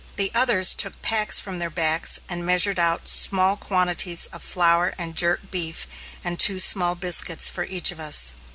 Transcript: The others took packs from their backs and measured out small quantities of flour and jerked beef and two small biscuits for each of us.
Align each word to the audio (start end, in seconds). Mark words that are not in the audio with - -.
The 0.15 0.31
others 0.33 0.73
took 0.73 0.99
packs 1.03 1.39
from 1.39 1.59
their 1.59 1.69
backs 1.69 2.19
and 2.27 2.43
measured 2.43 2.79
out 2.79 3.07
small 3.07 3.55
quantities 3.55 4.25
of 4.33 4.41
flour 4.41 4.95
and 4.97 5.15
jerked 5.15 5.51
beef 5.51 5.85
and 6.23 6.39
two 6.39 6.59
small 6.59 6.95
biscuits 6.95 7.49
for 7.49 7.65
each 7.65 7.91
of 7.91 7.99
us. 7.99 8.33